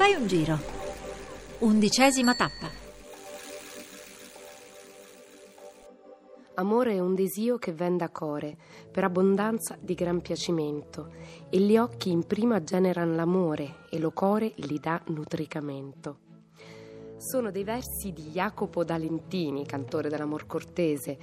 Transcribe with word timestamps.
Fai 0.00 0.14
un 0.14 0.26
giro. 0.26 0.58
Undicesima 1.58 2.34
tappa. 2.34 2.70
Amore 6.54 6.94
è 6.94 7.00
un 7.00 7.14
desio 7.14 7.58
che 7.58 7.74
vende 7.74 8.04
a 8.04 8.08
core, 8.08 8.56
per 8.90 9.04
abbondanza 9.04 9.76
di 9.78 9.92
gran 9.92 10.22
piacimento, 10.22 11.12
e 11.50 11.58
gli 11.58 11.76
occhi 11.76 12.10
in 12.10 12.26
prima 12.26 12.64
generan 12.64 13.14
l'amore, 13.14 13.84
e 13.90 13.98
lo 13.98 14.10
core 14.12 14.54
gli 14.56 14.78
dà 14.78 15.02
nutricamento. 15.08 16.20
Sono 17.18 17.50
dei 17.50 17.64
versi 17.64 18.14
di 18.14 18.30
Jacopo 18.30 18.82
D'Alentini, 18.82 19.66
cantore 19.66 20.08
dell'amor 20.08 20.46
cortese, 20.46 21.18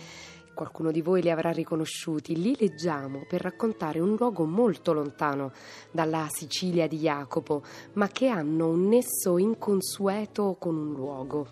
qualcuno 0.58 0.92
di 0.92 1.04
voi 1.04 1.22
li 1.22 1.30
avrà 1.30 1.52
riconosciuti, 1.52 2.36
li 2.36 2.58
leggiamo 2.60 3.26
per 3.28 3.42
raccontare 3.42 4.00
un 4.00 4.16
luogo 4.18 4.46
molto 4.46 4.92
lontano 4.92 5.52
dalla 5.92 6.28
Sicilia 6.32 6.88
di 6.88 6.98
Jacopo, 6.98 7.62
ma 7.94 8.08
che 8.08 8.28
hanno 8.28 8.70
un 8.70 8.88
nesso 8.88 9.38
inconsueto 9.38 10.56
con 10.60 10.76
un 10.76 10.94
luogo. 10.94 11.48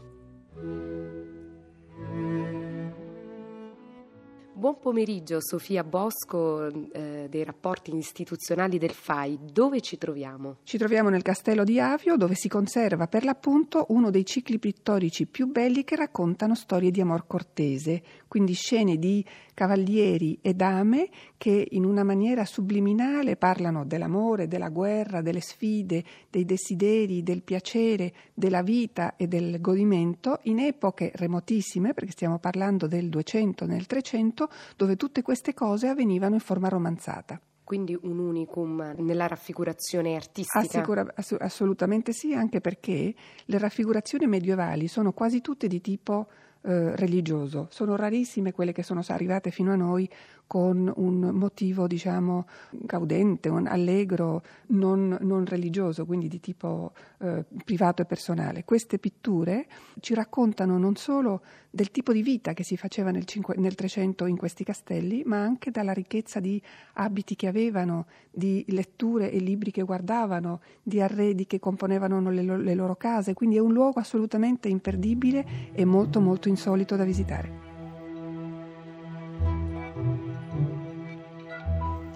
Buon 4.57 4.79
pomeriggio 4.79 5.41
Sofia 5.41 5.83
Bosco 5.83 6.67
eh, 6.93 7.27
dei 7.29 7.43
rapporti 7.43 7.93
istituzionali 7.93 8.77
del 8.77 8.93
FAI. 8.93 9.37
Dove 9.51 9.81
ci 9.81 9.97
troviamo? 9.97 10.59
Ci 10.63 10.77
troviamo 10.77 11.09
nel 11.09 11.23
castello 11.23 11.65
di 11.65 11.77
Avio 11.77 12.15
dove 12.15 12.35
si 12.35 12.47
conserva 12.47 13.07
per 13.07 13.25
l'appunto 13.25 13.87
uno 13.89 14.11
dei 14.11 14.25
cicli 14.25 14.57
pittorici 14.57 15.25
più 15.25 15.47
belli 15.47 15.83
che 15.83 15.97
raccontano 15.97 16.55
storie 16.55 16.89
di 16.89 17.01
amor 17.01 17.27
cortese, 17.27 18.01
quindi 18.29 18.53
scene 18.53 18.95
di 18.95 19.25
cavalieri 19.53 20.37
e 20.41 20.53
dame 20.53 21.09
che 21.37 21.67
in 21.71 21.83
una 21.83 22.03
maniera 22.03 22.45
subliminale 22.45 23.37
parlano 23.37 23.85
dell'amore, 23.85 24.47
della 24.47 24.69
guerra, 24.69 25.21
delle 25.21 25.41
sfide, 25.41 26.03
dei 26.29 26.45
desideri, 26.45 27.23
del 27.23 27.41
piacere, 27.41 28.13
della 28.33 28.61
vita 28.61 29.15
e 29.15 29.27
del 29.27 29.59
godimento 29.59 30.39
in 30.43 30.59
epoche 30.59 31.11
remotissime, 31.15 31.93
perché 31.93 32.11
stiamo 32.11 32.39
parlando 32.39 32.87
del 32.87 33.09
200 33.09 33.65
nel 33.65 33.85
300, 33.85 34.44
dove 34.75 34.95
tutte 34.95 35.21
queste 35.21 35.53
cose 35.53 35.87
avvenivano 35.87 36.35
in 36.35 36.39
forma 36.39 36.67
romanzata. 36.67 37.39
Quindi 37.63 37.97
un 37.99 38.19
unicum 38.19 38.93
nella 38.97 39.25
raffigurazione 39.25 40.15
artistica? 40.15 40.59
Assicura, 40.59 41.05
ass- 41.15 41.35
assolutamente 41.39 42.13
sì, 42.13 42.33
anche 42.33 42.61
perché 42.61 43.13
le 43.45 43.57
raffigurazioni 43.57 44.27
medievali 44.27 44.87
sono 44.87 45.13
quasi 45.13 45.41
tutte 45.41 45.67
di 45.67 45.81
tipo 45.81 46.27
eh, 46.61 46.95
religioso. 46.95 47.67
Sono 47.71 47.95
rarissime 47.95 48.51
quelle 48.51 48.71
che 48.71 48.83
sono 48.83 49.01
arrivate 49.07 49.49
fino 49.49 49.71
a 49.71 49.75
noi 49.75 50.09
con 50.47 50.91
un 50.95 51.19
motivo, 51.33 51.87
diciamo, 51.87 52.45
gaudente, 52.71 53.49
un 53.49 53.67
allegro, 53.67 54.43
non, 54.67 55.17
non 55.21 55.45
religioso, 55.45 56.05
quindi 56.05 56.27
di 56.27 56.39
tipo 56.39 56.93
eh, 57.19 57.43
privato 57.63 58.01
e 58.01 58.05
personale. 58.05 58.63
Queste 58.63 58.99
pitture 58.99 59.67
ci 59.99 60.13
raccontano 60.13 60.77
non 60.77 60.95
solo 60.95 61.41
del 61.69 61.91
tipo 61.91 62.13
di 62.13 62.21
vita 62.21 62.53
che 62.53 62.63
si 62.63 62.77
faceva 62.77 63.11
nel, 63.11 63.25
cinque, 63.25 63.55
nel 63.57 63.75
300 63.75 64.27
in 64.27 64.37
questi 64.37 64.63
castelli, 64.63 65.23
ma 65.25 65.41
anche 65.41 65.71
dalla 65.71 65.91
ricchezza 65.91 66.39
di 66.39 66.61
abiti 66.93 67.35
che 67.35 67.47
avevano, 67.47 68.05
di 68.31 68.63
letture 68.69 69.31
e 69.31 69.39
libri 69.39 69.71
che 69.71 69.83
guardavano, 69.83 70.61
di 70.81 71.01
arredi 71.01 71.45
che 71.47 71.59
componevano 71.59 72.29
le, 72.29 72.43
le 72.43 72.73
loro 72.75 72.95
case. 72.95 73.33
Quindi 73.33 73.57
è 73.57 73.59
un 73.59 73.73
luogo 73.73 73.99
assolutamente 73.99 74.69
imperdibile 74.69 75.71
e 75.73 75.83
molto 75.85 76.21
molto 76.21 76.47
insolito 76.47 76.95
da 76.95 77.03
visitare. 77.03 77.74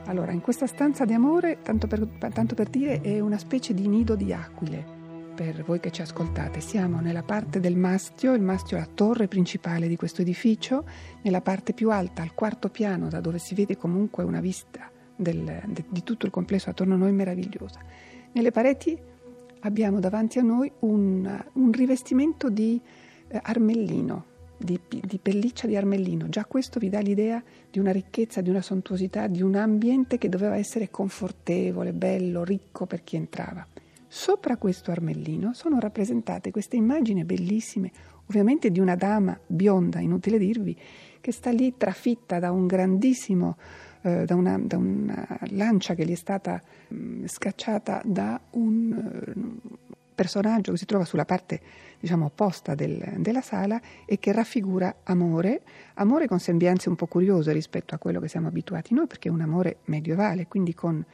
Allora, 0.09 0.31
in 0.31 0.41
questa 0.41 0.65
stanza 0.65 1.05
di 1.05 1.13
amore, 1.13 1.59
tanto 1.61 1.85
per, 1.85 2.03
tanto 2.33 2.55
per, 2.55 2.67
dire, 2.67 2.99
è 3.01 3.19
una 3.19 3.37
specie 3.37 3.75
di 3.75 3.87
nido 3.87 4.15
di 4.15 4.33
aquile. 4.33 4.97
Per 5.35 5.63
voi 5.63 5.79
che 5.79 5.91
ci 5.91 6.01
ascoltate, 6.01 6.61
siamo 6.61 6.99
nella 6.99 7.21
parte 7.21 7.59
del 7.59 7.77
mastio, 7.77 8.33
il 8.33 8.41
mastio 8.41 8.77
è 8.77 8.79
la 8.79 8.89
torre 8.91 9.27
principale 9.27 9.87
di 9.87 9.95
questo 9.95 10.23
edificio, 10.23 10.83
nella 11.21 11.41
parte 11.41 11.73
più 11.73 11.91
alta, 11.91 12.23
al 12.23 12.33
quarto 12.33 12.69
piano, 12.69 13.07
da 13.07 13.21
dove 13.21 13.37
si 13.37 13.53
vede 13.53 13.77
comunque 13.77 14.23
una 14.23 14.41
vista 14.41 14.89
del, 15.15 15.61
de, 15.67 15.85
di 15.87 16.01
tutto 16.01 16.25
il 16.25 16.31
complesso 16.31 16.71
attorno 16.71 16.95
a 16.95 16.97
noi 16.97 17.11
meravigliosa. 17.11 17.79
Nelle 18.31 18.49
pareti 18.49 18.97
abbiamo 19.59 19.99
davanti 19.99 20.39
a 20.39 20.41
noi 20.41 20.71
un, 20.79 21.45
un 21.53 21.71
rivestimento 21.71 22.49
di 22.49 22.81
eh, 23.27 23.39
armellino, 23.43 24.25
di, 24.59 24.79
di, 24.87 25.19
pelliccia 25.21 25.67
di 25.67 25.75
armellino. 25.75 26.27
Già 26.27 26.45
questo 26.45 26.79
vi 26.79 26.89
dà 26.89 26.99
l'idea 26.99 27.41
di 27.71 27.79
una 27.79 27.91
ricchezza, 27.91 28.41
di 28.41 28.49
una 28.49 28.61
sontuosità, 28.61 29.27
di 29.27 29.41
un 29.41 29.55
ambiente 29.55 30.17
che 30.17 30.29
doveva 30.29 30.57
essere 30.57 30.89
confortevole, 30.89 31.93
bello, 31.93 32.43
ricco 32.43 32.85
per 32.85 33.03
chi 33.03 33.15
entrava. 33.15 33.65
Sopra 34.07 34.57
questo 34.57 34.91
armellino 34.91 35.53
sono 35.53 35.79
rappresentate 35.79 36.51
queste 36.51 36.75
immagini 36.75 37.23
bellissime, 37.23 37.91
ovviamente 38.25 38.69
di 38.71 38.79
una 38.79 38.95
dama 38.95 39.39
bionda, 39.45 39.99
inutile 39.99 40.37
dirvi, 40.37 40.75
che 41.21 41.31
sta 41.31 41.51
lì 41.51 41.75
trafitta 41.77 42.39
da 42.39 42.51
un 42.51 42.67
grandissimo, 42.67 43.57
eh, 44.01 44.25
da, 44.25 44.35
una, 44.35 44.57
da, 44.57 44.77
una, 44.77 45.39
lancia 45.51 45.93
che 45.93 46.05
gli 46.05 46.11
è 46.11 46.15
stata 46.15 46.61
mh, 46.87 46.95
mm, 46.95 47.25
scacciata 47.25 48.01
da 48.03 48.39
un, 48.51 48.91
uh, 49.35 49.77
personaggio 50.19 50.73
che 50.73 50.77
si 50.77 50.85
trova 50.85 51.05
sulla 51.05 51.23
parte 51.23 51.61
diciamo, 51.97 52.25
opposta 52.25 52.75
del, 52.75 53.15
della 53.19 53.39
sala 53.39 53.79
e 54.03 54.19
che 54.19 54.33
raffigura 54.33 54.97
amore, 55.03 55.61
amore 55.93 56.27
con 56.27 56.41
sembianze 56.41 56.89
un 56.89 56.95
po' 56.95 57.05
curiose 57.05 57.53
rispetto 57.53 57.95
a 57.95 57.97
quello 57.97 58.19
che 58.19 58.27
siamo 58.27 58.49
abituati 58.49 58.93
noi, 58.93 59.07
perché 59.07 59.29
è 59.29 59.31
un 59.31 59.39
amore 59.39 59.77
medievale, 59.85 60.45
quindi 60.47 60.73
con 60.73 61.05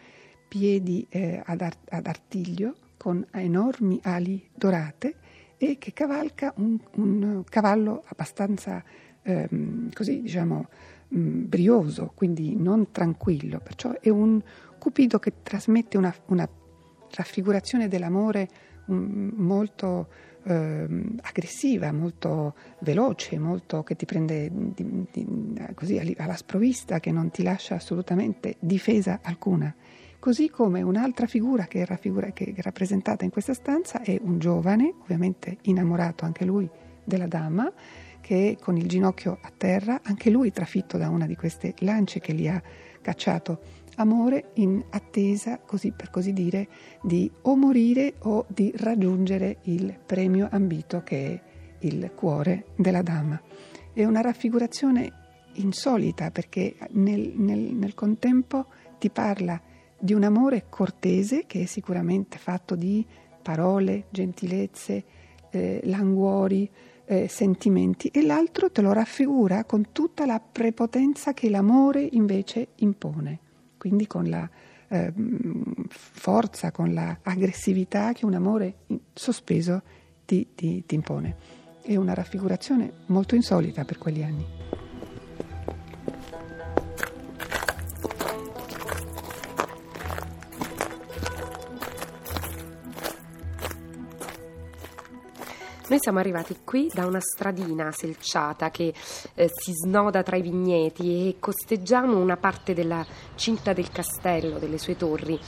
piedi 0.48 1.06
eh, 1.10 1.40
ad, 1.46 1.62
art- 1.62 1.88
ad, 1.94 2.08
artiglio, 2.08 2.74
con 2.98 3.24
enormi 3.32 4.00
ali 4.02 4.50
dorate 4.52 5.18
e 5.58 5.78
che 5.78 5.94
cavalca 5.94 6.52
un, 6.58 6.76
un 6.96 7.44
cavallo 7.48 8.02
abbastanza 8.08 8.84
ehm, 9.22 9.92
così, 9.94 10.24
diciamo, 10.24 10.68
mh, 11.10 11.20
mm, 11.20 11.46
brioso, 11.46 12.12
quindi 12.16 12.56
non 12.56 12.90
tranquillo, 12.90 13.60
perciò 13.60 13.92
è 14.00 14.10
un 14.10 14.42
cupido 14.80 15.20
che 15.20 15.44
trasmette 15.44 15.96
una, 15.96 16.14
una 16.26 16.50
raffigurazione 17.12 17.88
dell'amore 17.88 18.74
molto 18.88 20.07
eh, 20.44 20.88
aggressiva, 21.22 21.91
molto 21.91 22.56
veloce, 22.79 23.40
molto 23.40 23.84
che 23.84 23.96
ti 23.96 24.06
prende 24.06 24.50
di, 24.51 25.06
di, 25.12 25.28
così 25.73 26.16
alla 26.18 26.35
sprovvista, 26.35 27.00
che 27.00 27.12
non 27.12 27.31
ti 27.31 27.44
lascia 27.44 27.75
assolutamente 27.75 28.56
difesa 28.59 29.19
alcuna. 29.22 29.73
Così 30.19 30.50
come 30.50 30.81
un'altra 30.81 31.28
figura 31.28 31.66
che, 31.66 31.85
raffigura, 31.85 32.31
che 32.31 32.53
è 32.56 32.62
rappresentata 32.62 33.23
in 33.23 33.31
questa 33.31 33.53
stanza 33.53 34.01
è 34.01 34.19
un 34.22 34.40
giovane, 34.40 34.94
ovviamente 35.03 35.57
innamorato 35.63 36.25
anche 36.25 36.46
lui 36.46 36.67
della 37.03 37.28
dama, 37.28 37.72
che 38.22 38.57
con 38.59 38.75
il 38.75 38.88
ginocchio 38.88 39.38
a 39.40 39.52
terra, 39.56 40.00
anche 40.03 40.31
lui 40.31 40.52
trafitto 40.52 40.97
da 40.97 41.09
una 41.09 41.28
di 41.28 41.35
queste 41.35 41.75
lance 41.79 42.19
che 42.19 42.34
gli 42.34 42.47
ha 42.47 42.59
cacciato 43.02 43.84
amore 43.96 44.52
in 44.56 44.84
attesa, 44.90 45.60
così 45.60 45.92
per 45.92 46.10
così 46.10 46.34
dire, 46.34 46.68
di 47.02 47.30
o 47.44 47.56
morire 47.56 48.16
o 48.20 48.46
di 48.48 48.72
raggiungere 48.76 49.58
il 49.64 49.98
premio 50.06 50.48
ambito 50.52 51.02
che 51.04 51.28
è 51.28 51.42
il 51.80 52.12
cuore 52.16 52.66
della 52.76 53.02
dama. 53.02 53.42
È 53.94 54.04
una 54.04 54.22
raffigurazione 54.22 55.24
insolita 55.54 56.32
perché 56.32 56.76
nel, 56.92 57.34
nel, 57.36 57.60
nel 57.74 57.94
contempo 57.94 58.68
ti 58.98 59.10
parla 59.10 59.62
di 59.98 60.14
un 60.14 60.24
amore 60.24 60.66
cortese 60.70 61.46
che 61.46 61.62
è 61.62 61.66
sicuramente 61.66 62.38
fatto 62.38 62.76
di 62.76 63.06
parole, 63.42 64.06
gentilezze, 64.10 65.04
eh, 65.52 65.82
languori, 65.84 66.70
eh, 67.06 67.28
sentimenti 67.28 68.08
e 68.08 68.24
l'altro 68.24 68.72
te 68.72 68.82
lo 68.82 68.92
raffigura 68.92 69.64
con 69.64 69.92
tutta 69.92 70.26
la 70.26 70.40
prepotenza 70.40 71.34
che 71.34 71.50
l'amore 71.50 72.08
invece 72.12 72.70
impone 72.78 73.40
quindi 73.85 74.07
con 74.07 74.28
la 74.28 74.50
eh, 74.88 75.13
forza, 75.90 76.72
con 76.72 76.91
l'aggressività 76.91 78.14
che 78.14 78.26
un 78.26 78.34
amore 78.34 78.78
sospeso 79.14 79.84
ti, 80.26 80.55
ti, 80.55 80.84
ti 80.87 80.96
impone. 80.96 81.35
È 81.84 81.96
una 81.96 82.16
raffigurazione 82.16 82.91
molto 83.08 83.35
insolita 83.35 83.85
per 83.85 83.99
quegli 83.99 84.23
anni. 84.23 84.75
Noi 95.96 96.03
siamo 96.03 96.20
arrivati 96.20 96.58
qui 96.66 96.92
da 96.94 97.06
una 97.06 97.22
stradina 97.22 97.90
selciata 97.94 98.70
che 98.70 98.94
eh, 99.34 99.50
si 99.50 99.72
snoda 99.72 100.24
tra 100.24 100.36
i 100.36 100.42
vigneti 100.42 101.30
e 101.30 101.36
costeggiamo 101.40 102.20
una 102.20 102.36
parte 102.36 102.74
della 102.74 103.06
cinta 103.36 103.72
del 103.72 103.90
castello, 103.90 104.59
delle 104.59 104.78
sue 104.78 104.97
torri, 104.97 105.40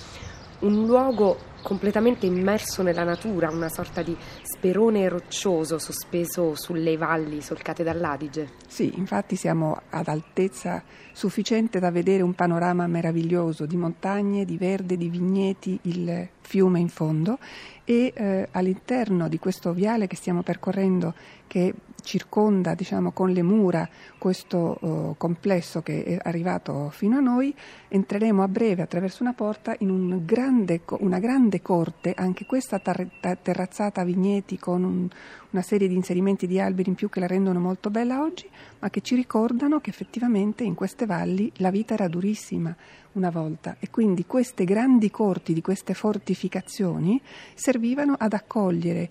un 0.60 0.86
luogo 0.86 1.56
completamente 1.62 2.26
immerso 2.26 2.82
nella 2.82 3.04
natura, 3.04 3.50
una 3.50 3.68
sorta 3.68 4.02
di 4.02 4.16
sperone 4.42 5.10
roccioso 5.10 5.78
sospeso 5.78 6.56
sulle 6.56 6.96
valli 6.96 7.42
solcate 7.42 7.84
dall'Adige. 7.84 8.52
Sì, 8.68 8.94
infatti 8.96 9.36
siamo 9.36 9.82
ad 9.90 10.08
altezza 10.08 10.82
sufficiente 11.12 11.80
da 11.80 11.92
vedere 11.92 12.24
un 12.24 12.34
panorama 12.34 12.88
meraviglioso 12.88 13.66
di 13.66 13.76
montagne, 13.76 14.46
di 14.46 14.58
verde, 14.58 14.96
di 14.96 15.10
vigneti, 15.10 15.78
il 15.84 16.30
fiume 16.40 16.80
in 16.80 16.90
fondo 16.90 17.38
e 17.84 18.14
eh, 18.16 18.48
all'interno 18.52 19.28
di 19.28 19.38
questo 19.38 19.74
viale 19.74 20.08
che 20.08 20.16
stiamo 20.16 20.44
percorrendo 20.44 21.14
che 21.48 21.74
circonda 22.08 22.74
diciamo, 22.74 23.12
con 23.12 23.32
le 23.32 23.44
mura 23.44 23.88
questo 24.18 24.78
uh, 24.80 25.16
complesso 25.18 25.82
che 25.82 26.06
è 26.06 26.18
arrivato 26.24 26.90
fino 26.90 27.18
a 27.18 27.20
noi, 27.20 27.54
entreremo 27.90 28.44
a 28.44 28.48
breve 28.48 28.82
attraverso 28.82 29.24
una 29.24 29.34
porta 29.34 29.76
in 29.80 29.90
un 29.90 30.22
grande, 30.24 30.82
una 31.00 31.20
grande 31.20 31.62
corte, 31.62 32.14
anche 32.16 32.46
questa 32.46 32.80
tar- 32.80 33.10
terrazzata 33.42 34.02
a 34.02 34.06
vigneti 34.06 34.58
con 34.58 34.84
un, 34.86 35.10
una 35.50 35.62
serie 35.62 35.90
di 35.90 35.96
inserimenti 35.96 36.48
di 36.48 36.62
alberi 36.62 36.90
in 36.90 36.96
più 36.96 37.10
che 37.10 37.20
la 37.20 37.28
rendono 37.28 37.60
molto 37.60 37.90
bella 37.90 38.22
oggi, 38.22 38.50
ma 38.80 38.90
che 38.90 39.02
ci 39.02 39.16
ricordano 39.16 39.82
che 39.82 39.90
effettivamente 39.90 40.64
in 40.64 40.76
queste 40.76 41.06
valli 41.06 41.52
la 41.58 41.72
vita 41.72 41.94
era 41.94 42.08
durissima 42.08 42.74
una 43.14 43.30
volta. 43.30 43.76
E 43.80 43.90
quindi 43.90 44.26
queste 44.26 44.64
grandi 44.64 45.12
corti 45.12 45.52
di 45.52 45.62
queste 45.62 45.94
fortificazioni 45.94 47.22
servivano 47.54 48.16
ad 48.18 48.32
accogliere 48.32 49.10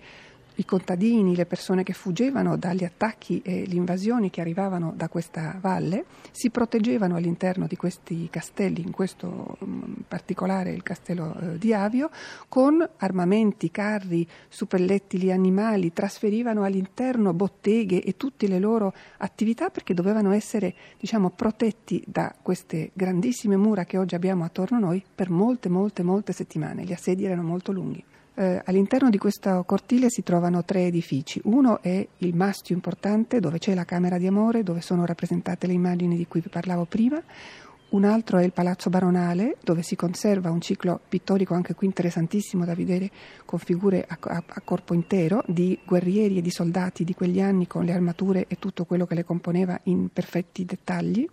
i 0.57 0.65
contadini, 0.65 1.35
le 1.35 1.45
persone 1.45 1.83
che 1.83 1.93
fuggevano 1.93 2.57
dagli 2.57 2.83
attacchi 2.83 3.41
e 3.43 3.65
le 3.67 3.75
invasioni 3.75 4.29
che 4.29 4.41
arrivavano 4.41 4.93
da 4.95 5.07
questa 5.07 5.57
valle, 5.59 6.05
si 6.31 6.49
proteggevano 6.49 7.15
all'interno 7.15 7.67
di 7.67 7.75
questi 7.75 8.27
castelli, 8.29 8.81
in 8.81 8.91
questo 8.91 9.57
mm, 9.63 9.93
particolare 10.07 10.71
il 10.71 10.83
castello 10.83 11.35
eh, 11.39 11.57
di 11.57 11.73
Avio, 11.73 12.09
con 12.47 12.87
armamenti, 12.97 13.69
carri, 13.69 14.27
suppellettili 14.49 15.31
animali, 15.31 15.93
trasferivano 15.93 16.63
all'interno 16.63 17.33
botteghe 17.33 18.01
e 18.01 18.17
tutte 18.17 18.47
le 18.47 18.59
loro 18.59 18.93
attività 19.17 19.69
perché 19.69 19.93
dovevano 19.93 20.31
essere 20.31 20.73
diciamo, 20.99 21.29
protetti 21.29 22.03
da 22.07 22.33
queste 22.41 22.91
grandissime 22.93 23.57
mura 23.57 23.85
che 23.85 23.97
oggi 23.97 24.15
abbiamo 24.15 24.43
attorno 24.43 24.77
a 24.77 24.81
noi 24.81 25.03
per 25.13 25.29
molte, 25.29 25.69
molte, 25.69 26.01
molte 26.01 26.33
settimane. 26.33 26.83
Gli 26.83 26.93
assedi 26.93 27.25
erano 27.25 27.43
molto 27.43 27.71
lunghi. 27.71 28.03
Eh, 28.39 28.61
all'interno 28.65 29.09
di 29.09 29.17
questo 29.17 29.63
cortile 29.65 30.11
si 30.11 30.21
trovano 30.21 30.63
tre 30.63 30.85
edifici. 30.85 31.41
Uno 31.45 31.81
è 31.81 32.07
il 32.17 32.35
mastio 32.35 32.75
importante 32.75 33.39
dove 33.39 33.57
c'è 33.57 33.73
la 33.73 33.83
Camera 33.83 34.19
di 34.19 34.27
Amore, 34.27 34.61
dove 34.61 34.81
sono 34.81 35.07
rappresentate 35.07 35.65
le 35.65 35.73
immagini 35.73 36.15
di 36.15 36.27
cui 36.27 36.41
vi 36.41 36.49
parlavo 36.49 36.85
prima. 36.85 37.19
Un 37.89 38.03
altro 38.03 38.37
è 38.37 38.43
il 38.43 38.53
Palazzo 38.53 38.91
Baronale, 38.91 39.57
dove 39.63 39.81
si 39.81 39.95
conserva 39.95 40.51
un 40.51 40.61
ciclo 40.61 40.99
pittorico 41.09 41.55
anche 41.55 41.73
qui 41.73 41.87
interessantissimo 41.87 42.63
da 42.63 42.75
vedere 42.75 43.09
con 43.43 43.57
figure 43.57 44.05
a, 44.07 44.19
a, 44.21 44.43
a, 44.45 44.61
corpo 44.63 44.93
intero 44.93 45.43
di 45.47 45.79
guerrieri 45.83 46.37
e 46.37 46.41
di 46.43 46.51
soldati 46.51 47.03
di 47.03 47.15
quegli 47.15 47.41
anni 47.41 47.65
con 47.65 47.85
le 47.85 47.93
armature 47.93 48.45
e 48.47 48.59
tutto 48.59 48.85
quello 48.85 49.07
che 49.07 49.15
le 49.15 49.23
componeva 49.23 49.79
in 49.85 50.09
perfetti 50.13 50.63
dettagli. 50.63 51.27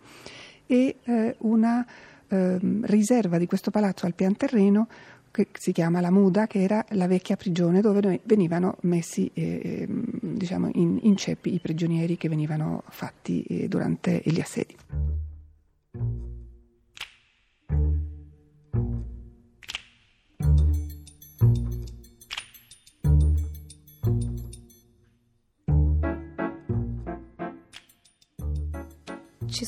E 0.66 0.96
eh, 1.04 1.36
una 1.40 1.86
eh, 2.28 2.58
riserva 2.84 3.36
di 3.36 3.46
questo 3.46 3.70
palazzo 3.70 4.06
al 4.06 4.14
pian 4.14 4.34
terreno 4.36 4.88
che 5.34 5.48
si 5.58 5.72
chiama 5.72 6.00
la 6.00 6.12
Muda, 6.12 6.46
che 6.46 6.62
era 6.62 6.84
la 6.90 7.08
vecchia 7.08 7.34
prigione 7.34 7.80
dove 7.80 8.20
venivano 8.22 8.76
messi 8.82 9.28
eh, 9.34 9.84
diciamo 9.88 10.70
in, 10.74 11.00
in, 11.02 11.16
ceppi 11.16 11.52
i 11.52 11.58
prigionieri 11.58 12.16
che 12.16 12.28
venivano 12.28 12.84
fatti 12.88 13.42
eh, 13.42 13.66
durante 13.66 14.22
gli 14.24 14.38
assedi. 14.38 14.76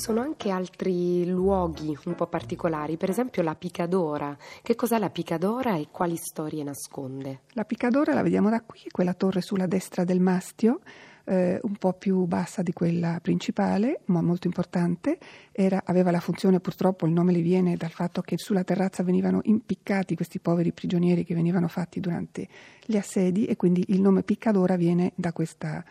Sono 0.06 0.20
anche 0.20 0.50
altri 0.50 1.26
luoghi 1.26 1.99
un 2.05 2.14
po' 2.14 2.29
particolari, 2.29 2.97
per 2.97 3.11
esempio 3.11 3.43
la 3.43 3.56
Picadora. 3.56 4.37
Che 4.62 4.76
cos'è 4.76 5.00
la 5.00 5.11
Picadora 5.11 5.75
e 5.75 5.88
quali 5.91 6.14
storie 6.14 6.62
nasconde? 6.62 7.41
La 7.55 7.64
Picadora 7.64 8.14
la 8.14 8.23
vediamo 8.23 8.49
da 8.49 8.62
qui, 8.62 8.82
quella 8.88 9.14
torre 9.14 9.41
sulla 9.41 9.67
destra 9.67 10.05
del 10.05 10.20
mastio, 10.20 10.79
eh, 11.25 11.58
un 11.61 11.75
po' 11.75 11.93
più 11.94 12.25
bassa 12.26 12.62
di 12.62 12.73
quella 12.73 13.19
principale, 13.20 14.03
ma 14.05 14.23
molto 14.23 14.47
importante. 14.47 15.19
Era, 15.50 15.82
aveva 15.85 16.12
la 16.12 16.20
funzione, 16.20 16.61
purtroppo 16.61 17.05
il 17.05 17.12
nome 17.12 17.32
le 17.32 17.41
viene 17.41 17.75
dal 17.75 17.91
fatto 17.91 18.20
che 18.20 18.38
sulla 18.38 18.62
terrazza 18.62 19.03
venivano 19.03 19.41
impiccati 19.43 20.14
questi 20.14 20.38
poveri 20.38 20.70
prigionieri 20.70 21.25
che 21.25 21.35
venivano 21.35 21.67
fatti 21.67 21.99
durante 21.99 22.47
gli 22.85 22.97
assedi 22.97 23.47
e 23.47 23.56
quindi 23.56 23.82
il 23.88 24.00
nome 24.00 24.23
Piccadora 24.23 24.76
viene 24.76 25.11
da 25.17 25.32
questa 25.32 25.85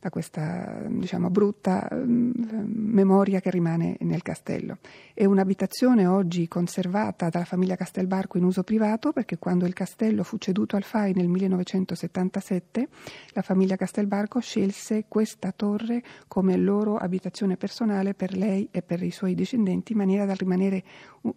da 0.00 0.08
questa 0.08 0.82
diciamo, 0.88 1.28
brutta 1.28 1.86
um, 1.90 2.32
memoria 2.66 3.40
che 3.40 3.50
rimane 3.50 3.96
nel 4.00 4.22
castello. 4.22 4.78
È 5.12 5.26
un'abitazione 5.26 6.06
oggi 6.06 6.48
conservata 6.48 7.28
dalla 7.28 7.44
famiglia 7.44 7.76
Castelbarco 7.76 8.38
in 8.38 8.44
uso 8.44 8.62
privato 8.62 9.12
perché 9.12 9.36
quando 9.36 9.66
il 9.66 9.74
castello 9.74 10.24
fu 10.24 10.38
ceduto 10.38 10.76
al 10.76 10.84
FAI 10.84 11.12
nel 11.12 11.28
1977 11.28 12.88
la 13.32 13.42
famiglia 13.42 13.76
Castelbarco 13.76 14.40
scelse 14.40 15.04
questa 15.06 15.52
torre 15.52 16.02
come 16.26 16.56
loro 16.56 16.96
abitazione 16.96 17.58
personale 17.58 18.14
per 18.14 18.34
lei 18.34 18.68
e 18.70 18.80
per 18.80 19.02
i 19.02 19.10
suoi 19.10 19.34
discendenti 19.34 19.92
in 19.92 19.98
maniera 19.98 20.24
da, 20.24 20.32
rimanere, 20.32 20.82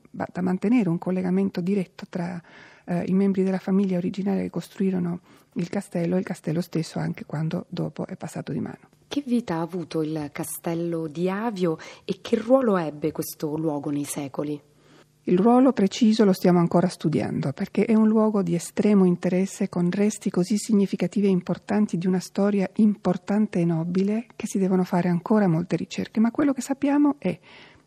da 0.10 0.42
mantenere 0.42 0.88
un 0.88 0.98
collegamento 0.98 1.60
diretto 1.60 2.06
tra 2.08 2.42
eh, 2.86 3.04
i 3.08 3.14
membri 3.14 3.44
della 3.44 3.60
famiglia 3.60 3.98
originaria 3.98 4.42
che 4.42 4.50
costruirono 4.50 5.20
il 5.54 5.70
castello 5.70 6.16
e 6.16 6.20
il 6.20 6.26
castello 6.26 6.62
stesso 6.62 7.00
anche 7.00 7.26
quando 7.26 7.66
dopo 7.70 8.06
è 8.08 8.16
passato 8.16 8.52
di 8.52 8.60
mano. 8.60 8.90
Che 9.08 9.24
vita 9.26 9.56
ha 9.56 9.62
avuto 9.62 10.02
il 10.02 10.30
castello 10.32 11.08
di 11.08 11.30
Avio 11.30 11.78
e 12.04 12.20
che 12.22 12.36
ruolo 12.36 12.78
ebbe 12.78 13.12
questo 13.12 13.56
luogo 13.56 13.92
nei 13.92 14.06
secoli? 14.06 14.60
Il 15.26 15.38
ruolo 15.38 15.72
preciso 15.72 16.26
lo 16.26 16.34
stiamo 16.34 16.60
ancora 16.60 16.90
studiando 16.90 17.54
perché 17.54 17.86
è 17.86 17.94
un 17.94 18.10
luogo 18.10 18.42
di 18.42 18.56
estremo 18.56 19.06
interesse 19.06 19.70
con 19.70 19.90
resti 19.90 20.30
così 20.30 20.58
significativi 20.58 21.28
e 21.28 21.30
importanti 21.30 21.98
di 21.98 22.08
una 22.08 22.20
storia 22.20 22.70
importante 22.76 23.60
e 23.60 23.66
nobile 23.66 24.26
che 24.36 24.48
si 24.48 24.58
devono 24.58 24.84
fare 24.84 25.08
ancora 25.08 25.48
molte 25.48 25.78
ricerche, 25.78 26.20
ma 26.20 26.32
quello 26.32 26.52
che 26.52 26.60
sappiamo 26.60 27.16
è 27.20 27.40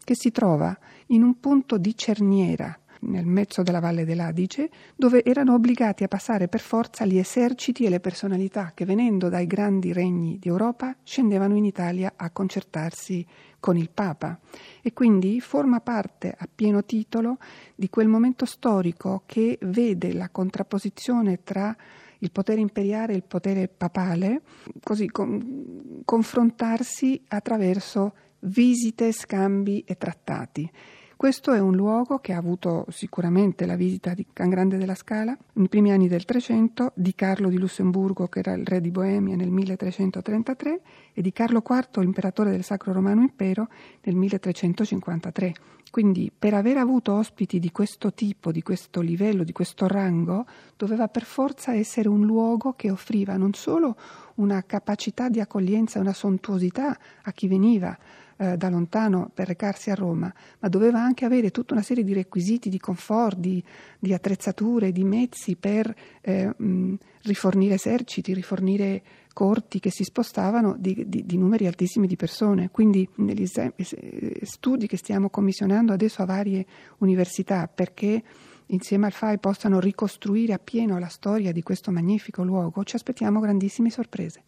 che 0.02 0.14
si 0.14 0.30
trova 0.30 0.78
in 1.08 1.22
un 1.22 1.38
punto 1.38 1.76
di 1.76 1.94
cerniera 1.94 2.78
nel 3.00 3.26
mezzo 3.26 3.62
della 3.62 3.80
Valle 3.80 4.04
dell'Adice, 4.04 4.70
dove 4.94 5.24
erano 5.24 5.54
obbligati 5.54 6.04
a 6.04 6.08
passare 6.08 6.48
per 6.48 6.60
forza 6.60 7.04
gli 7.04 7.18
eserciti 7.18 7.84
e 7.84 7.88
le 7.88 8.00
personalità 8.00 8.72
che 8.74 8.84
venendo 8.84 9.28
dai 9.28 9.46
grandi 9.46 9.92
regni 9.92 10.38
d'Europa 10.38 10.96
scendevano 11.02 11.56
in 11.56 11.64
Italia 11.64 12.14
a 12.16 12.30
concertarsi 12.30 13.26
con 13.58 13.76
il 13.76 13.90
Papa 13.90 14.38
e 14.82 14.92
quindi 14.92 15.40
forma 15.40 15.80
parte 15.80 16.34
a 16.36 16.48
pieno 16.52 16.84
titolo 16.84 17.38
di 17.74 17.88
quel 17.88 18.08
momento 18.08 18.44
storico 18.44 19.22
che 19.26 19.58
vede 19.62 20.12
la 20.12 20.28
contrapposizione 20.28 21.42
tra 21.42 21.76
il 22.18 22.30
potere 22.30 22.60
imperiale 22.60 23.12
e 23.12 23.16
il 23.16 23.24
potere 23.24 23.68
papale, 23.68 24.42
così 24.82 25.08
con, 25.08 26.02
confrontarsi 26.04 27.22
attraverso 27.28 28.14
visite, 28.40 29.12
scambi 29.12 29.82
e 29.86 29.96
trattati. 29.96 30.70
Questo 31.18 31.54
è 31.54 31.58
un 31.58 31.74
luogo 31.74 32.18
che 32.18 32.34
ha 32.34 32.36
avuto 32.36 32.84
sicuramente 32.90 33.64
la 33.64 33.74
visita 33.74 34.12
di 34.12 34.26
Can 34.34 34.50
Grande 34.50 34.76
della 34.76 34.94
Scala 34.94 35.34
nei 35.54 35.66
primi 35.66 35.90
anni 35.90 36.08
del 36.08 36.26
Trecento, 36.26 36.92
di 36.94 37.14
Carlo 37.14 37.48
di 37.48 37.56
Lussemburgo 37.56 38.28
che 38.28 38.40
era 38.40 38.52
il 38.52 38.66
re 38.66 38.82
di 38.82 38.90
Boemia 38.90 39.34
nel 39.34 39.48
1333 39.48 40.80
e 41.14 41.22
di 41.22 41.32
Carlo 41.32 41.62
IV, 41.66 42.02
imperatore 42.02 42.50
del 42.50 42.62
Sacro 42.62 42.92
Romano 42.92 43.22
Impero, 43.22 43.68
nel 44.02 44.14
1353. 44.14 45.54
Quindi 45.90 46.30
per 46.38 46.52
aver 46.52 46.76
avuto 46.76 47.14
ospiti 47.14 47.58
di 47.58 47.72
questo 47.72 48.12
tipo, 48.12 48.52
di 48.52 48.60
questo 48.60 49.00
livello, 49.00 49.42
di 49.42 49.52
questo 49.52 49.86
rango, 49.86 50.44
doveva 50.76 51.08
per 51.08 51.24
forza 51.24 51.72
essere 51.72 52.10
un 52.10 52.26
luogo 52.26 52.74
che 52.74 52.90
offriva 52.90 53.38
non 53.38 53.54
solo 53.54 53.96
una 54.34 54.62
capacità 54.66 55.30
di 55.30 55.40
accoglienza 55.40 55.98
una 55.98 56.12
sontuosità 56.12 56.94
a 57.22 57.32
chi 57.32 57.48
veniva, 57.48 57.96
eh, 58.36 58.56
da 58.56 58.68
lontano 58.68 59.30
per 59.32 59.46
recarsi 59.46 59.90
a 59.90 59.94
Roma, 59.94 60.32
ma 60.58 60.68
doveva 60.68 61.00
anche 61.00 61.24
avere 61.24 61.50
tutta 61.50 61.74
una 61.74 61.82
serie 61.82 62.04
di 62.04 62.12
requisiti, 62.12 62.68
di 62.68 62.78
comfort, 62.78 63.38
di, 63.38 63.62
di 63.98 64.12
attrezzature, 64.12 64.92
di 64.92 65.04
mezzi 65.04 65.56
per 65.56 65.94
eh, 66.20 66.52
mh, 66.56 66.94
rifornire 67.22 67.74
eserciti, 67.74 68.34
rifornire 68.34 69.02
corti 69.32 69.80
che 69.80 69.90
si 69.90 70.02
spostavano 70.02 70.76
di, 70.78 71.04
di, 71.08 71.26
di, 71.26 71.36
numeri 71.36 71.66
altissimi 71.66 72.06
di 72.06 72.16
persone. 72.16 72.70
Quindi 72.70 73.06
negli 73.16 73.46
studi 73.46 74.86
che 74.86 74.96
stiamo 74.96 75.28
commissionando 75.28 75.92
adesso 75.92 76.22
a 76.22 76.26
varie 76.26 76.64
università 76.98 77.68
perché 77.68 78.22
insieme 78.68 79.06
al 79.06 79.12
FAI 79.12 79.38
possano 79.38 79.78
ricostruire 79.78 80.54
appieno 80.54 80.98
la 80.98 81.08
storia 81.08 81.52
di 81.52 81.62
questo 81.62 81.90
magnifico 81.90 82.42
luogo, 82.42 82.82
ci 82.84 82.96
aspettiamo 82.96 83.40
grandissime 83.40 83.90
sorprese. 83.90 84.42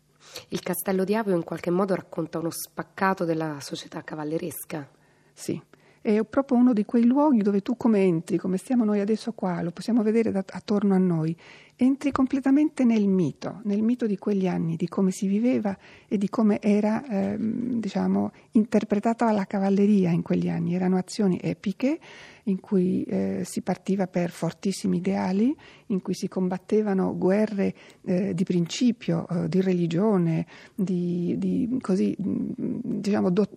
Il 0.49 0.61
castello 0.61 1.05
di 1.05 1.15
Avio 1.15 1.35
in 1.35 1.45
qualche 1.45 1.71
modo 1.71 1.95
racconta 1.95 2.39
uno 2.39 2.51
spaccato 2.51 3.25
della 3.25 3.59
società 3.61 4.03
cavalleresca. 4.03 4.89
Sì, 5.33 5.61
è 6.01 6.25
proprio 6.25 6.57
uno 6.57 6.73
di 6.73 6.85
quei 6.85 7.05
luoghi 7.05 7.43
dove 7.43 7.61
tu 7.61 7.77
come 7.77 8.01
entri, 8.01 8.39
come 8.39 8.57
stiamo 8.57 8.85
noi 8.85 9.01
adesso 9.01 9.33
qua, 9.33 9.61
lo 9.63 9.73
possiamo 9.73 10.03
vedere 10.03 10.31
da, 10.31 10.45
attorno 10.47 10.95
a 10.95 10.99
noi, 10.99 11.37
entri 11.77 12.13
completamente 12.13 12.85
nel 12.85 13.07
mito, 13.07 13.61
nel 13.65 13.83
mito 13.83 14.07
di 14.07 14.17
quegli 14.17 14.47
anni, 14.47 14.77
di 14.77 14.89
come 14.89 15.11
si 15.11 15.27
viveva 15.27 15.77
e 16.09 16.17
di 16.17 16.29
come 16.29 16.61
era 16.61 17.05
eh, 17.05 17.37
diciamo, 17.39 18.33
interpretata 18.53 19.31
la 19.33 19.45
cavalleria 19.45 20.11
in 20.11 20.23
quegli 20.23 20.49
anni. 20.49 20.75
Erano 20.75 20.97
azioni 20.97 21.39
epiche 21.43 21.99
in 22.49 22.61
cui 22.61 23.03
eh, 23.05 23.43
si 23.45 23.61
partiva 23.63 24.07
per 24.07 24.31
fortissimi 24.31 24.99
ideali, 24.99 25.55
in 25.87 26.03
cui 26.03 26.15
si 26.15 26.29
combattevano 26.29 27.17
guerre 27.17 27.75
eh, 28.05 28.35
di 28.35 28.45
principio, 28.45 29.27
eh, 29.29 29.49
di 29.49 29.61
religione, 29.61 30.47
di, 30.75 31.35
di 31.39 31.79
così, 31.81 32.15
diciamo, 32.19 33.31
do, 33.31 33.49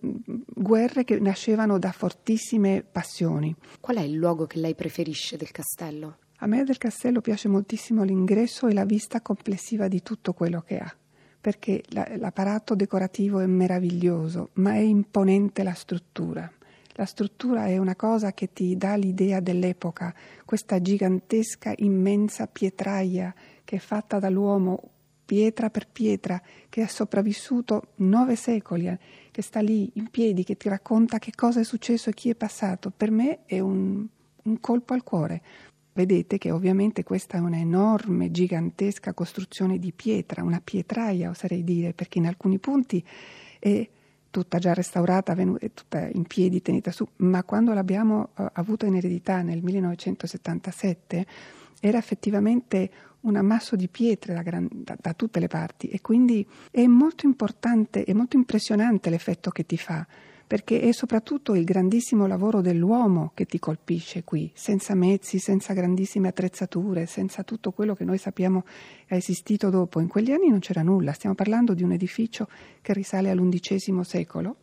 guerre 0.46 1.04
che 1.04 1.18
nascevano 1.18 1.78
da 1.78 1.92
fortissime 1.92 2.84
passioni. 2.90 3.54
Qual 3.80 3.96
è 3.96 4.02
il 4.02 4.14
luogo 4.14 4.46
che 4.46 4.58
lei 4.58 4.74
preferisce 4.74 5.36
del 5.36 5.50
castello? 5.50 6.18
A 6.38 6.46
me 6.46 6.64
del 6.64 6.78
castello 6.78 7.20
piace 7.20 7.48
moltissimo 7.48 8.02
l'ingresso 8.02 8.66
e 8.66 8.72
la 8.72 8.84
vista 8.84 9.20
complessiva 9.20 9.86
di 9.86 10.02
tutto 10.02 10.32
quello 10.32 10.60
che 10.60 10.78
ha, 10.78 10.92
perché 11.40 11.84
l'apparato 11.88 12.74
decorativo 12.74 13.38
è 13.38 13.46
meraviglioso, 13.46 14.50
ma 14.54 14.74
è 14.74 14.80
imponente 14.80 15.62
la 15.62 15.74
struttura. 15.74 16.50
La 16.94 17.06
struttura 17.06 17.66
è 17.66 17.78
una 17.78 17.96
cosa 17.96 18.32
che 18.32 18.52
ti 18.52 18.76
dà 18.76 18.94
l'idea 18.96 19.40
dell'epoca, 19.40 20.14
questa 20.44 20.80
gigantesca, 20.80 21.72
immensa 21.76 22.46
pietraia 22.46 23.34
che 23.64 23.76
è 23.76 23.78
fatta 23.78 24.18
dall'uomo 24.18 24.90
pietra 25.24 25.70
per 25.70 25.88
pietra, 25.88 26.42
che 26.68 26.82
ha 26.82 26.88
sopravvissuto 26.88 27.92
nove 27.96 28.36
secoli, 28.36 28.86
eh, 28.88 28.98
che 29.30 29.40
sta 29.40 29.60
lì 29.60 29.90
in 29.94 30.10
piedi, 30.10 30.44
che 30.44 30.58
ti 30.58 30.68
racconta 30.68 31.18
che 31.18 31.32
cosa 31.34 31.60
è 31.60 31.64
successo 31.64 32.10
e 32.10 32.12
chi 32.12 32.28
è 32.28 32.34
passato. 32.34 32.92
Per 32.94 33.10
me 33.10 33.46
è 33.46 33.58
un, 33.58 34.06
un 34.42 34.60
colpo 34.60 34.92
al 34.92 35.02
cuore. 35.02 35.42
Vedete 35.94 36.36
che 36.36 36.50
ovviamente 36.50 37.02
questa 37.02 37.38
è 37.38 37.40
un'enorme, 37.40 38.30
gigantesca 38.30 39.14
costruzione 39.14 39.78
di 39.78 39.92
pietra, 39.92 40.42
una 40.42 40.60
pietraia 40.62 41.30
oserei 41.30 41.64
dire, 41.64 41.94
perché 41.94 42.18
in 42.18 42.26
alcuni 42.26 42.58
punti 42.58 43.02
è 43.58 43.88
tutta 44.32 44.58
già 44.58 44.72
restaurata, 44.72 45.36
tutta 45.74 46.08
in 46.08 46.24
piedi, 46.24 46.62
tenuta 46.62 46.90
su, 46.90 47.06
ma 47.16 47.44
quando 47.44 47.72
l'abbiamo 47.74 48.30
uh, 48.34 48.48
avuta 48.54 48.86
in 48.86 48.96
eredità 48.96 49.42
nel 49.42 49.62
1977 49.62 51.26
era 51.78 51.98
effettivamente 51.98 52.90
un 53.20 53.36
ammasso 53.36 53.76
di 53.76 53.88
pietre 53.88 54.34
da, 54.34 54.42
gran, 54.42 54.66
da, 54.72 54.96
da 54.98 55.12
tutte 55.12 55.38
le 55.38 55.48
parti 55.48 55.88
e 55.88 56.00
quindi 56.00 56.44
è 56.70 56.86
molto 56.86 57.26
importante, 57.26 58.04
è 58.04 58.12
molto 58.14 58.36
impressionante 58.36 59.10
l'effetto 59.10 59.50
che 59.50 59.66
ti 59.66 59.76
fa 59.76 60.04
perché 60.52 60.82
è 60.82 60.92
soprattutto 60.92 61.54
il 61.54 61.64
grandissimo 61.64 62.26
lavoro 62.26 62.60
dell'uomo 62.60 63.30
che 63.32 63.46
ti 63.46 63.58
colpisce 63.58 64.22
qui, 64.22 64.50
senza 64.52 64.94
mezzi, 64.94 65.38
senza 65.38 65.72
grandissime 65.72 66.28
attrezzature, 66.28 67.06
senza 67.06 67.42
tutto 67.42 67.72
quello 67.72 67.94
che 67.94 68.04
noi 68.04 68.18
sappiamo 68.18 68.64
è 69.06 69.14
esistito 69.14 69.70
dopo. 69.70 69.98
In 69.98 70.08
quegli 70.08 70.30
anni 70.30 70.50
non 70.50 70.58
c'era 70.58 70.82
nulla, 70.82 71.14
stiamo 71.14 71.34
parlando 71.34 71.72
di 71.72 71.82
un 71.82 71.92
edificio 71.92 72.48
che 72.82 72.92
risale 72.92 73.30
all'undicesimo 73.30 74.02
secolo 74.02 74.56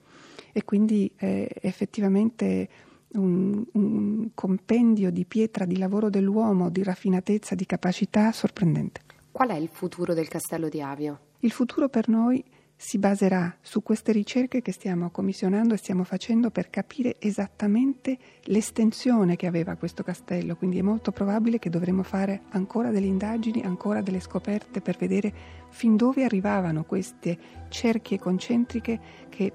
e 0.51 0.63
quindi 0.63 1.11
è 1.15 1.47
effettivamente 1.59 2.69
un, 3.13 3.65
un 3.71 4.29
compendio 4.35 5.09
di 5.09 5.25
pietra, 5.25 5.65
di 5.65 5.79
lavoro 5.79 6.11
dell'uomo, 6.11 6.69
di 6.69 6.83
raffinatezza, 6.83 7.55
di 7.55 7.65
capacità 7.65 8.31
sorprendente. 8.31 9.01
Qual 9.31 9.49
è 9.49 9.55
il 9.55 9.69
futuro 9.71 10.13
del 10.13 10.27
castello 10.27 10.69
di 10.69 10.83
Avio? 10.83 11.19
Il 11.39 11.51
futuro 11.51 11.89
per 11.89 12.09
noi 12.09 12.43
è 12.45 12.58
si 12.81 12.97
baserà 12.97 13.57
su 13.59 13.83
queste 13.83 14.13
ricerche 14.13 14.61
che 14.61 14.71
stiamo 14.71 15.09
commissionando 15.09 15.73
e 15.73 15.77
stiamo 15.77 16.05
facendo 16.05 16.49
per 16.49 16.69
capire 16.69 17.17
esattamente 17.19 18.17
l'estensione 18.43 19.35
che 19.35 19.47
aveva 19.47 19.75
questo 19.75 20.01
castello, 20.01 20.55
quindi 20.55 20.79
è 20.79 20.81
molto 20.81 21.11
probabile 21.11 21.59
che 21.59 21.69
dovremo 21.69 22.03
fare 22.03 22.43
ancora 22.51 22.89
delle 22.89 23.05
indagini, 23.05 23.63
ancora 23.63 24.01
delle 24.01 24.21
scoperte 24.21 24.79
per 24.79 24.95
vedere 24.95 25.33
fin 25.67 25.97
dove 25.97 26.23
arrivavano 26.23 26.85
queste 26.85 27.37
cerchie 27.67 28.17
concentriche 28.17 28.99
che 29.27 29.51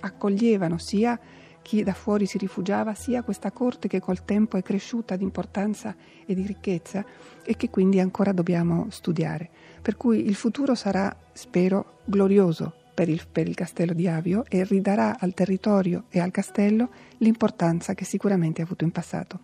accoglievano 0.00 0.78
sia 0.78 1.20
chi 1.66 1.82
da 1.82 1.94
fuori 1.94 2.26
si 2.26 2.38
rifugiava, 2.38 2.94
sia 2.94 3.24
questa 3.24 3.50
corte 3.50 3.88
che 3.88 3.98
col 3.98 4.24
tempo 4.24 4.56
è 4.56 4.62
cresciuta 4.62 5.16
di 5.16 5.24
importanza 5.24 5.96
e 6.24 6.32
di 6.32 6.46
ricchezza 6.46 7.04
e 7.42 7.56
che 7.56 7.70
quindi 7.70 7.98
ancora 7.98 8.30
dobbiamo 8.30 8.86
studiare. 8.90 9.50
Per 9.82 9.96
cui 9.96 10.28
il 10.28 10.36
futuro 10.36 10.76
sarà, 10.76 11.12
spero, 11.32 12.02
glorioso 12.04 12.72
per 12.94 13.08
il, 13.08 13.20
per 13.26 13.48
il, 13.48 13.56
castello 13.56 13.94
di 13.94 14.06
Avio 14.06 14.44
e 14.48 14.62
ridarà 14.62 15.16
al 15.18 15.34
territorio 15.34 16.04
e 16.08 16.20
al 16.20 16.30
castello 16.30 16.88
l'importanza 17.16 17.94
che 17.94 18.04
sicuramente 18.04 18.60
ha 18.60 18.64
avuto 18.64 18.84
in 18.84 18.92
passato. 18.92 19.40